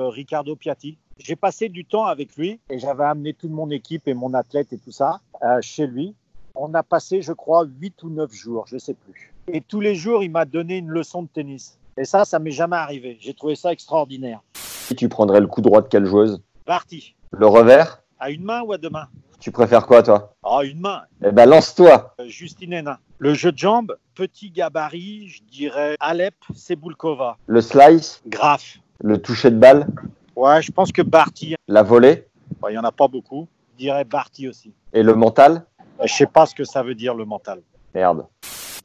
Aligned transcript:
Euh, 0.00 0.08
Ricardo 0.10 0.56
Piatti. 0.56 0.98
J'ai 1.18 1.36
passé 1.36 1.70
du 1.70 1.86
temps 1.86 2.04
avec 2.04 2.36
lui 2.36 2.60
et 2.68 2.78
j'avais 2.78 3.04
amené 3.04 3.32
toute 3.32 3.50
mon 3.50 3.70
équipe 3.70 4.06
et 4.08 4.12
mon 4.14 4.34
athlète 4.34 4.72
et 4.74 4.78
tout 4.78 4.92
ça 4.92 5.20
euh, 5.42 5.58
chez 5.62 5.86
lui. 5.86 6.14
On 6.54 6.74
a 6.74 6.82
passé, 6.82 7.22
je 7.22 7.32
crois, 7.32 7.64
8 7.64 8.02
ou 8.02 8.10
9 8.10 8.30
jours, 8.32 8.66
je 8.66 8.76
sais 8.76 8.92
plus. 8.92 9.32
Et 9.48 9.62
tous 9.62 9.80
les 9.80 9.94
jours, 9.94 10.22
il 10.22 10.30
m'a 10.30 10.44
donné 10.44 10.76
une 10.78 10.88
leçon 10.88 11.22
de 11.22 11.28
tennis. 11.28 11.78
Et 11.96 12.04
ça, 12.04 12.26
ça 12.26 12.38
m'est 12.38 12.50
jamais 12.50 12.76
arrivé. 12.76 13.16
J'ai 13.20 13.32
trouvé 13.32 13.56
ça 13.56 13.72
extraordinaire. 13.72 14.40
Tu 14.96 15.08
prendrais 15.08 15.40
le 15.40 15.46
coup 15.46 15.62
droit 15.62 15.80
de 15.80 15.88
quelle 15.88 16.04
joueuse? 16.04 16.42
Parti. 16.66 17.14
Le 17.30 17.46
revers? 17.46 18.02
À 18.20 18.30
une 18.30 18.44
main 18.44 18.60
ou 18.62 18.72
à 18.72 18.78
deux 18.78 18.90
mains? 18.90 19.08
Tu 19.40 19.50
préfères 19.50 19.86
quoi, 19.86 20.02
toi? 20.02 20.34
Ah, 20.42 20.60
une 20.64 20.80
main. 20.80 21.02
Eh 21.24 21.30
ben, 21.32 21.46
lance-toi 21.48 22.14
Euh, 22.20 22.28
Justine 22.28 22.72
Hénin. 22.74 22.98
Le 23.18 23.32
jeu 23.32 23.50
de 23.52 23.58
jambes, 23.58 23.96
petit 24.14 24.50
gabarit, 24.50 25.28
je 25.28 25.42
dirais 25.44 25.96
Alep, 26.00 26.34
Sebulkova. 26.54 27.38
Le 27.46 27.60
slice? 27.62 28.22
Graf. 28.26 28.78
Le 29.02 29.20
toucher 29.20 29.50
de 29.50 29.58
balle 29.58 29.86
Ouais, 30.34 30.60
je 30.62 30.70
pense 30.72 30.92
que 30.92 31.02
Barty, 31.02 31.54
La 31.68 31.82
volée 31.82 32.26
il 32.68 32.72
n'y 32.72 32.78
en 32.78 32.84
a 32.84 32.92
pas 32.92 33.08
beaucoup. 33.08 33.48
Je 33.72 33.78
dirais 33.78 34.04
Barty 34.04 34.48
aussi. 34.48 34.72
Et 34.92 35.02
le 35.02 35.14
mental 35.14 35.64
Je 36.02 36.12
sais 36.12 36.26
pas 36.26 36.46
ce 36.46 36.54
que 36.54 36.64
ça 36.64 36.82
veut 36.82 36.94
dire 36.94 37.14
le 37.14 37.24
mental. 37.24 37.62
Merde. 37.94 38.26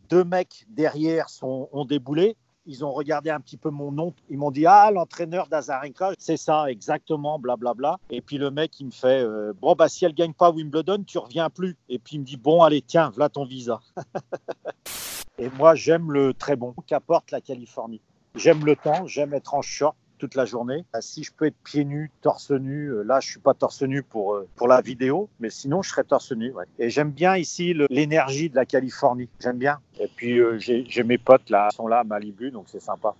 deux 0.09 0.23
mecs 0.23 0.65
derrière 0.69 1.29
sont, 1.29 1.69
ont 1.71 1.85
déboulé. 1.85 2.35
Ils 2.67 2.85
ont 2.85 2.91
regardé 2.91 3.31
un 3.31 3.39
petit 3.39 3.57
peu 3.57 3.71
mon 3.71 3.91
nom. 3.91 4.13
Ils 4.29 4.37
m'ont 4.37 4.51
dit 4.51 4.65
Ah, 4.67 4.91
l'entraîneur 4.91 5.47
d'Azarenka, 5.47 6.11
c'est 6.19 6.37
ça, 6.37 6.65
exactement, 6.69 7.39
blablabla. 7.39 7.97
Et 8.11 8.21
puis 8.21 8.37
le 8.37 8.51
mec, 8.51 8.79
il 8.79 8.87
me 8.87 8.91
fait 8.91 9.23
euh, 9.23 9.53
Bon, 9.59 9.73
bah, 9.73 9.89
si 9.89 10.05
elle 10.05 10.13
gagne 10.13 10.33
pas 10.33 10.51
Wimbledon, 10.51 11.03
tu 11.03 11.17
reviens 11.17 11.49
plus. 11.49 11.75
Et 11.89 11.97
puis 11.97 12.17
il 12.17 12.19
me 12.19 12.25
dit 12.25 12.37
Bon, 12.37 12.61
allez, 12.61 12.81
tiens, 12.81 13.09
voilà 13.09 13.29
ton 13.29 13.45
visa. 13.45 13.79
Et 15.39 15.49
moi, 15.57 15.73
j'aime 15.73 16.11
le 16.11 16.35
très 16.35 16.55
bon 16.55 16.75
qu'apporte 16.85 17.31
la 17.31 17.41
Californie. 17.41 18.01
J'aime 18.35 18.63
le 18.63 18.75
temps, 18.75 19.07
j'aime 19.07 19.33
être 19.33 19.55
en 19.55 19.61
short 19.63 19.95
toute 20.21 20.35
la 20.35 20.45
journée. 20.45 20.85
Ah, 20.93 21.01
Si 21.01 21.23
je 21.23 21.33
peux 21.33 21.45
être 21.45 21.57
pieds 21.63 21.83
nus, 21.83 22.11
torse 22.21 22.51
nu, 22.51 22.89
euh, 22.89 23.01
là 23.01 23.19
je 23.19 23.27
suis 23.31 23.39
pas 23.39 23.55
torse 23.55 23.81
nu 23.81 24.03
pour, 24.03 24.35
euh, 24.35 24.47
pour 24.55 24.67
la 24.67 24.79
vidéo, 24.79 25.29
mais 25.39 25.49
sinon 25.49 25.81
je 25.81 25.89
serais 25.89 26.03
torse 26.03 26.31
nu. 26.31 26.51
ouais. 26.53 26.65
Et 26.77 26.91
j'aime 26.91 27.09
bien 27.09 27.35
ici 27.37 27.73
l'énergie 27.89 28.47
de 28.51 28.55
la 28.55 28.67
Californie, 28.67 29.29
j'aime 29.39 29.57
bien. 29.57 29.79
Et 29.99 30.07
puis 30.07 30.37
euh, 30.39 30.59
j'ai 30.59 31.03
mes 31.03 31.17
potes 31.17 31.49
là, 31.49 31.69
ils 31.71 31.75
sont 31.75 31.87
là 31.87 31.99
à 31.99 32.03
Malibu, 32.03 32.51
donc 32.51 32.65
c'est 32.67 32.79
sympa. 32.79 33.15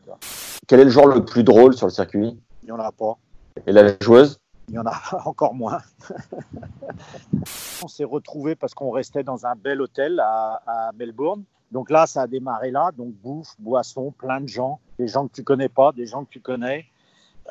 Quel 0.68 0.80
est 0.80 0.84
le 0.86 0.92
joueur 0.92 1.08
le 1.08 1.26
plus 1.26 1.44
drôle 1.44 1.74
sur 1.74 1.88
le 1.88 1.92
circuit? 1.92 2.38
Il 2.62 2.70
y 2.70 2.72
en 2.72 2.78
a 2.80 2.92
pas, 2.92 3.18
Et 3.66 3.72
la 3.72 3.96
joueuse? 4.00 4.38
Il 4.70 4.76
y 4.76 4.78
en 4.78 4.86
a 4.86 4.94
encore 5.26 5.56
moins. 5.56 5.80
on 7.84 7.88
s'est 7.88 8.04
retrouvés 8.04 8.56
parce 8.56 8.76
qu'on 8.76 8.92
restait 8.92 9.24
dans 9.24 9.48
un 9.48 9.56
bel 9.56 9.82
hôtel 9.82 10.20
à, 10.20 10.62
à 10.68 10.92
Melbourne. 10.96 11.44
Donc 11.72 11.90
là, 11.90 12.06
ça 12.08 12.24
a 12.24 12.28
démarré 12.28 12.72
là. 12.72 12.92
Donc 12.98 13.14
bouffe, 13.24 13.56
boisson, 13.60 14.12
plein 14.12 14.42
de 14.42 14.48
gens, 14.50 14.80
des 15.00 15.08
gens 15.08 15.28
que 15.28 15.34
tu 15.34 15.44
connais 15.44 15.70
pas, 15.70 15.92
des 15.94 16.06
gens 16.06 16.26
que 16.26 16.30
tu 16.32 16.40
connais. 16.42 16.86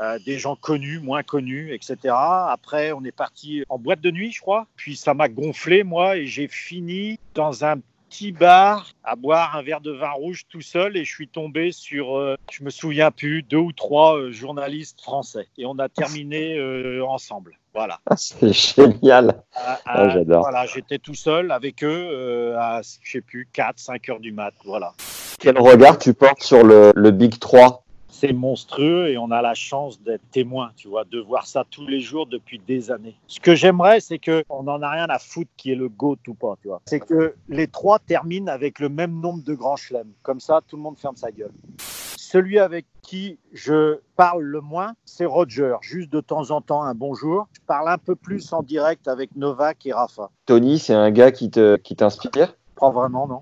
euh, 0.01 0.19
des 0.25 0.39
gens 0.39 0.57
connus, 0.57 1.01
moins 1.01 1.23
connus, 1.23 1.75
etc. 1.75 1.97
Après, 2.15 2.93
on 2.93 3.05
est 3.05 3.13
parti 3.13 3.65
en 3.69 3.79
boîte 3.79 4.01
de 4.01 4.11
nuit, 4.11 4.33
je 4.33 4.41
crois. 4.41 4.67
Puis 4.77 4.97
ça 4.97 5.15
m'a 5.15 5.29
gonflé, 5.29 5.83
moi, 5.85 6.17
et 6.17 6.27
j'ai 6.27 6.49
fini 6.49 7.19
dans 7.35 7.65
un 7.65 7.77
petit 8.11 8.33
bar 8.33 8.89
à 9.05 9.15
boire 9.15 9.57
un 9.57 9.63
verre 9.63 9.81
de 9.81 9.93
vin 9.93 10.11
rouge 10.11 10.43
tout 10.49 10.61
seul 10.61 10.97
et 10.97 11.05
je 11.05 11.15
suis 11.15 11.29
tombé 11.29 11.71
sur, 11.71 12.19
euh, 12.19 12.37
je 12.51 12.65
me 12.65 12.71
souviens 12.71 13.13
plus, 13.13 13.43
deux 13.43 13.57
ou 13.57 13.73
trois 13.73 14.19
euh, 14.19 14.33
journalistes 14.33 15.01
français. 15.01 15.47
Et 15.57 15.65
on 15.65 15.79
a 15.79 15.89
terminé 15.89 16.59
euh, 16.59 17.05
ensemble. 17.07 17.57
Voilà. 17.73 18.01
Ah, 18.07 18.17
C'est 18.17 18.53
génial 18.53 19.43
Ah, 19.55 20.09
j'adore. 20.09 20.43
Voilà, 20.43 20.67
j'étais 20.67 20.99
tout 20.99 21.15
seul 21.15 21.53
avec 21.53 21.85
eux 21.85 22.09
euh, 22.11 22.59
à, 22.59 22.81
je 22.83 23.13
sais 23.13 23.21
plus, 23.21 23.49
4, 23.53 23.79
5 23.79 24.09
heures 24.09 24.21
du 24.21 24.33
mat. 24.33 24.55
Voilà. 24.65 24.93
Quel 25.39 25.57
regard 25.59 25.97
tu 25.97 26.13
portes 26.13 26.43
sur 26.43 26.65
le, 26.65 26.93
le 26.97 27.11
Big 27.13 27.39
3 27.39 27.85
C'est 28.21 28.35
monstrueux 28.35 29.09
et 29.09 29.17
on 29.17 29.31
a 29.31 29.41
la 29.41 29.55
chance 29.55 29.99
d'être 30.03 30.21
témoin, 30.31 30.73
tu 30.77 30.89
vois, 30.89 31.05
de 31.05 31.19
voir 31.19 31.47
ça 31.47 31.65
tous 31.71 31.87
les 31.87 32.01
jours 32.01 32.27
depuis 32.27 32.59
des 32.59 32.91
années. 32.91 33.17
Ce 33.27 33.41
que 33.41 33.55
j'aimerais, 33.55 34.01
c'est 34.01 34.19
que 34.19 34.45
on 34.51 34.65
n'en 34.65 34.83
a 34.83 34.91
rien 34.91 35.07
à 35.09 35.19
foutre 35.19 35.51
qui 35.57 35.73
est 35.73 35.75
le 35.75 35.89
GOAT 35.89 36.19
ou 36.29 36.35
pas, 36.35 36.55
tu 36.61 36.69
vois. 36.69 36.83
C'est 36.85 37.01
que 37.01 37.35
les 37.49 37.67
trois 37.67 37.99
terminent 37.99 38.53
avec 38.53 38.79
le 38.79 38.91
même 38.91 39.19
nombre 39.23 39.43
de 39.43 39.55
grands 39.55 39.77
chelems. 39.77 40.13
Comme 40.23 40.39
ça, 40.39 40.61
tout 40.69 40.77
le 40.77 40.83
monde 40.83 40.99
ferme 40.99 41.17
sa 41.17 41.31
gueule. 41.31 41.55
Celui 41.79 42.59
avec 42.59 42.85
qui 43.01 43.39
je 43.55 44.01
parle 44.17 44.43
le 44.43 44.61
moins, 44.61 44.93
c'est 45.07 45.25
Roger. 45.25 45.77
Juste 45.81 46.13
de 46.13 46.21
temps 46.21 46.51
en 46.51 46.61
temps, 46.61 46.83
un 46.83 46.95
bonjour. 46.95 47.49
Je 47.55 47.61
parle 47.67 47.89
un 47.89 47.97
peu 47.97 48.17
plus 48.17 48.53
en 48.53 48.63
direct 48.63 49.09
avec 49.09 49.35
Novak 49.35 49.87
et 49.87 49.95
Rafa. 49.95 50.29
Tony, 50.45 50.79
c'est 50.79 50.93
un 50.93 51.11
gars 51.11 51.33
qui 51.33 51.51
te- 51.51 51.77
qui 51.79 51.97
t'inspire? 51.97 52.55
Pas 52.77 52.91
vraiment, 52.91 53.27
non. 53.27 53.41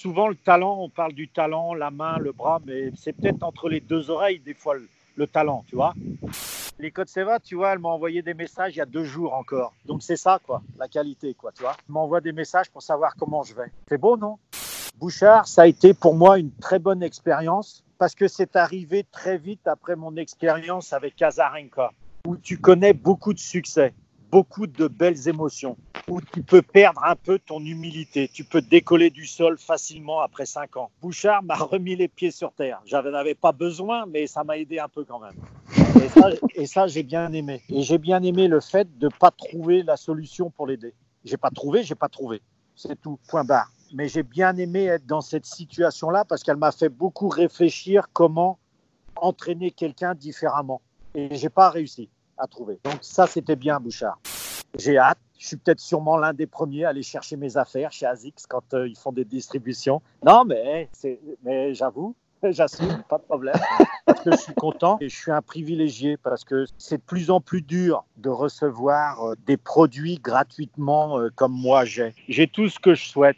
Souvent, 0.00 0.28
le 0.28 0.34
talent, 0.34 0.78
on 0.80 0.88
parle 0.88 1.12
du 1.12 1.28
talent, 1.28 1.74
la 1.74 1.90
main, 1.90 2.16
le 2.16 2.32
bras, 2.32 2.58
mais 2.64 2.90
c'est 2.96 3.12
peut-être 3.12 3.42
entre 3.42 3.68
les 3.68 3.80
deux 3.80 4.08
oreilles, 4.08 4.38
des 4.38 4.54
fois, 4.54 4.74
le, 4.74 4.88
le 5.14 5.26
talent, 5.26 5.62
tu 5.68 5.76
vois. 5.76 5.92
Les 6.78 6.90
Codes 6.90 7.10
Seva, 7.10 7.38
tu 7.38 7.54
vois, 7.54 7.74
elle 7.74 7.80
m'a 7.80 7.90
envoyé 7.90 8.22
des 8.22 8.32
messages 8.32 8.74
il 8.74 8.78
y 8.78 8.80
a 8.80 8.86
deux 8.86 9.04
jours 9.04 9.34
encore. 9.34 9.74
Donc, 9.84 10.02
c'est 10.02 10.16
ça, 10.16 10.40
quoi, 10.42 10.62
la 10.78 10.88
qualité, 10.88 11.34
quoi, 11.34 11.52
tu 11.52 11.60
vois. 11.60 11.76
M'envoie 11.86 12.22
des 12.22 12.32
messages 12.32 12.70
pour 12.70 12.80
savoir 12.80 13.14
comment 13.14 13.42
je 13.42 13.54
vais. 13.54 13.70
C'est 13.90 13.98
beau, 13.98 14.16
non? 14.16 14.38
Bouchard, 14.96 15.46
ça 15.46 15.62
a 15.62 15.66
été 15.66 15.92
pour 15.92 16.14
moi 16.14 16.38
une 16.38 16.50
très 16.50 16.78
bonne 16.78 17.02
expérience 17.02 17.84
parce 17.98 18.14
que 18.14 18.26
c'est 18.26 18.56
arrivé 18.56 19.04
très 19.12 19.36
vite 19.36 19.68
après 19.68 19.96
mon 19.96 20.16
expérience 20.16 20.94
avec 20.94 21.20
Azarenka, 21.20 21.90
où 22.26 22.38
tu 22.38 22.56
connais 22.56 22.94
beaucoup 22.94 23.34
de 23.34 23.38
succès, 23.38 23.92
beaucoup 24.30 24.66
de 24.66 24.86
belles 24.86 25.28
émotions 25.28 25.76
où 26.08 26.20
tu 26.20 26.42
peux 26.42 26.62
perdre 26.62 27.02
un 27.04 27.16
peu 27.16 27.38
ton 27.38 27.60
humilité. 27.60 28.30
Tu 28.32 28.44
peux 28.44 28.62
décoller 28.62 29.10
du 29.10 29.26
sol 29.26 29.58
facilement 29.58 30.20
après 30.20 30.46
cinq 30.46 30.76
ans. 30.76 30.90
Bouchard 31.00 31.42
m'a 31.42 31.56
remis 31.56 31.96
les 31.96 32.08
pieds 32.08 32.30
sur 32.30 32.52
terre. 32.52 32.80
J'en 32.86 32.98
avais 32.98 33.34
pas 33.34 33.52
besoin, 33.52 34.06
mais 34.06 34.26
ça 34.26 34.44
m'a 34.44 34.58
aidé 34.58 34.78
un 34.78 34.88
peu 34.88 35.04
quand 35.04 35.20
même. 35.20 35.34
Et 36.02 36.08
ça, 36.08 36.28
et 36.54 36.66
ça, 36.66 36.86
j'ai 36.86 37.02
bien 37.02 37.32
aimé. 37.32 37.62
Et 37.68 37.82
j'ai 37.82 37.98
bien 37.98 38.22
aimé 38.22 38.48
le 38.48 38.60
fait 38.60 38.88
de 38.98 39.06
ne 39.06 39.10
pas 39.10 39.30
trouver 39.30 39.82
la 39.82 39.96
solution 39.96 40.50
pour 40.50 40.66
l'aider. 40.66 40.94
J'ai 41.24 41.36
pas 41.36 41.50
trouvé, 41.50 41.82
j'ai 41.82 41.94
pas 41.94 42.08
trouvé. 42.08 42.40
C'est 42.76 43.00
tout, 43.00 43.18
point 43.28 43.44
barre. 43.44 43.70
Mais 43.92 44.08
j'ai 44.08 44.22
bien 44.22 44.56
aimé 44.56 44.84
être 44.84 45.06
dans 45.06 45.20
cette 45.20 45.46
situation-là 45.46 46.24
parce 46.24 46.44
qu'elle 46.44 46.56
m'a 46.56 46.72
fait 46.72 46.88
beaucoup 46.88 47.28
réfléchir 47.28 48.06
comment 48.12 48.58
entraîner 49.16 49.72
quelqu'un 49.72 50.14
différemment. 50.14 50.80
Et 51.14 51.34
j'ai 51.34 51.48
pas 51.50 51.70
réussi 51.70 52.08
à 52.40 52.46
trouver. 52.46 52.78
Donc 52.84 52.98
ça, 53.02 53.26
c'était 53.26 53.56
bien, 53.56 53.78
Bouchard. 53.80 54.18
J'ai 54.78 54.98
hâte. 54.98 55.18
Je 55.38 55.46
suis 55.46 55.56
peut-être 55.56 55.80
sûrement 55.80 56.16
l'un 56.18 56.32
des 56.34 56.46
premiers 56.46 56.84
à 56.84 56.90
aller 56.90 57.02
chercher 57.02 57.36
mes 57.36 57.56
affaires 57.56 57.92
chez 57.92 58.06
Azix 58.06 58.46
quand 58.48 58.74
euh, 58.74 58.86
ils 58.88 58.96
font 58.96 59.10
des 59.12 59.24
distributions. 59.24 60.02
Non, 60.24 60.44
mais, 60.44 60.88
c'est- 60.92 61.18
mais 61.42 61.72
j'avoue, 61.74 62.14
j'assume, 62.42 63.02
pas 63.08 63.16
de 63.18 63.22
problème. 63.22 63.54
Parce 64.04 64.20
que 64.22 64.30
je 64.32 64.36
suis 64.36 64.54
content 64.54 64.98
et 65.00 65.08
je 65.08 65.16
suis 65.16 65.32
un 65.32 65.40
privilégié 65.42 66.16
parce 66.18 66.44
que 66.44 66.66
c'est 66.78 66.98
de 66.98 67.02
plus 67.02 67.30
en 67.30 67.40
plus 67.40 67.62
dur 67.62 68.04
de 68.18 68.28
recevoir 68.28 69.24
euh, 69.30 69.34
des 69.46 69.56
produits 69.56 70.16
gratuitement 70.22 71.18
euh, 71.18 71.30
comme 71.34 71.52
moi 71.52 71.84
j'ai. 71.84 72.14
J'ai 72.28 72.46
tout 72.46 72.68
ce 72.68 72.78
que 72.78 72.94
je 72.94 73.08
souhaite. 73.08 73.36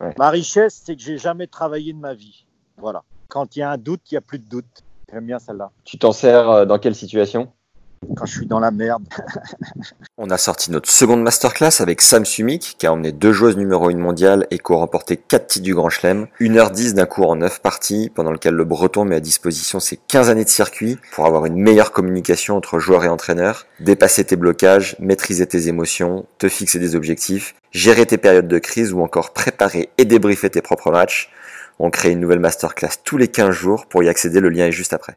Ouais. 0.00 0.14
Ma 0.18 0.30
richesse, 0.30 0.80
c'est 0.84 0.94
que 0.96 1.02
j'ai 1.02 1.18
jamais 1.18 1.46
travaillé 1.48 1.92
de 1.92 1.98
ma 1.98 2.14
vie. 2.14 2.46
Voilà. 2.78 3.02
Quand 3.28 3.56
il 3.56 3.58
y 3.58 3.62
a 3.62 3.70
un 3.72 3.76
doute, 3.78 4.00
il 4.10 4.14
n'y 4.14 4.18
a 4.18 4.22
plus 4.22 4.38
de 4.38 4.48
doute. 4.48 4.82
J'aime 5.12 5.26
bien 5.26 5.38
celle-là. 5.40 5.70
Tu 5.84 5.98
t'en 5.98 6.12
sers 6.12 6.64
dans 6.66 6.78
quelle 6.78 6.94
situation? 6.94 7.52
Quand 8.16 8.24
je 8.24 8.32
suis 8.32 8.46
dans 8.46 8.60
la 8.60 8.70
merde. 8.70 9.04
On 10.18 10.30
a 10.30 10.38
sorti 10.38 10.70
notre 10.70 10.90
seconde 10.90 11.22
masterclass 11.22 11.80
avec 11.80 12.00
Sam 12.00 12.24
Sumik, 12.24 12.76
qui 12.78 12.86
a 12.86 12.92
emmené 12.92 13.12
deux 13.12 13.32
joueuses 13.32 13.58
numéro 13.58 13.90
1 13.90 13.96
mondiale 13.96 14.46
et 14.50 14.58
qui 14.58 14.72
a 14.72 14.76
remporté 14.76 15.18
4 15.18 15.46
titres 15.46 15.64
du 15.64 15.74
Grand 15.74 15.90
Chelem. 15.90 16.26
1h10 16.40 16.94
d'un 16.94 17.04
cours 17.04 17.30
en 17.30 17.36
9 17.36 17.60
parties, 17.60 18.10
pendant 18.14 18.32
lequel 18.32 18.54
le 18.54 18.64
Breton 18.64 19.04
met 19.04 19.16
à 19.16 19.20
disposition 19.20 19.80
ses 19.80 19.98
15 19.98 20.30
années 20.30 20.44
de 20.44 20.48
circuit 20.48 20.98
pour 21.12 21.26
avoir 21.26 21.44
une 21.44 21.56
meilleure 21.56 21.92
communication 21.92 22.56
entre 22.56 22.78
joueurs 22.78 23.04
et 23.04 23.08
entraîneurs, 23.08 23.66
dépasser 23.80 24.24
tes 24.24 24.36
blocages, 24.36 24.96
maîtriser 24.98 25.46
tes 25.46 25.68
émotions, 25.68 26.26
te 26.38 26.48
fixer 26.48 26.78
des 26.78 26.96
objectifs, 26.96 27.54
gérer 27.70 28.06
tes 28.06 28.18
périodes 28.18 28.48
de 28.48 28.58
crise 28.58 28.92
ou 28.94 29.02
encore 29.02 29.32
préparer 29.34 29.90
et 29.98 30.06
débriefer 30.06 30.48
tes 30.48 30.62
propres 30.62 30.90
matchs. 30.90 31.30
On 31.78 31.90
crée 31.90 32.10
une 32.10 32.20
nouvelle 32.20 32.40
masterclass 32.40 33.02
tous 33.04 33.18
les 33.18 33.28
15 33.28 33.50
jours 33.50 33.86
pour 33.86 34.02
y 34.02 34.08
accéder, 34.08 34.40
le 34.40 34.48
lien 34.48 34.66
est 34.66 34.72
juste 34.72 34.94
après. 34.94 35.16